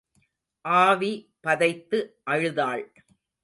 [0.65, 1.11] ஆவி
[1.43, 1.99] பதைத்து
[2.23, 2.85] அழுதாள்.